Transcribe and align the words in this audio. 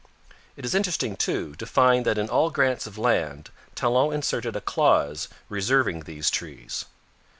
It 0.57 0.65
is 0.65 0.73
interesting, 0.73 1.15
too, 1.15 1.53
to 1.57 1.65
find 1.67 2.07
that 2.07 2.17
in 2.17 2.27
all 2.27 2.49
grants 2.49 2.87
of 2.87 2.97
land 2.97 3.51
Talon 3.75 4.13
inserted 4.15 4.55
a 4.55 4.59
clause 4.59 5.27
reserving 5.47 5.99
these 6.05 6.31
trees. 6.31 6.85